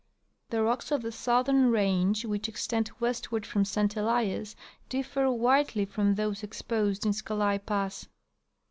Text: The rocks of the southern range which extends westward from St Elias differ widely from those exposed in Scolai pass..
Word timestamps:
The 0.49 0.63
rocks 0.63 0.89
of 0.89 1.03
the 1.03 1.11
southern 1.11 1.69
range 1.69 2.25
which 2.25 2.49
extends 2.49 2.99
westward 2.99 3.45
from 3.45 3.63
St 3.63 3.95
Elias 3.95 4.55
differ 4.89 5.29
widely 5.29 5.85
from 5.85 6.15
those 6.15 6.41
exposed 6.41 7.05
in 7.05 7.13
Scolai 7.13 7.59
pass.. 7.63 8.07